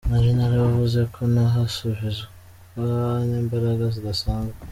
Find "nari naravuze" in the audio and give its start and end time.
0.09-0.99